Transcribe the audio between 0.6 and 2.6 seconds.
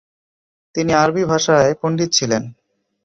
তিনি আরবি ভাষায় পণ্ডিত ছিলেন।